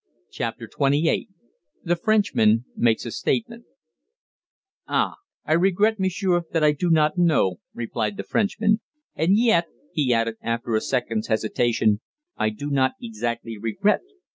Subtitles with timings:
[0.31, 1.27] CHAPTER TWENTY EIGHT
[1.83, 3.65] THE FRENCHMAN MAKES A STATEMENT
[4.87, 5.17] "Ah!
[5.45, 8.81] I regret, m'sieur, that I do not know," replied the Frenchman.
[9.13, 12.01] "And yet," he added, after a second's hesitation,
[12.35, 14.01] "I do not exactly regret.